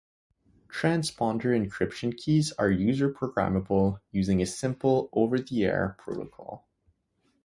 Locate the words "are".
2.53-2.71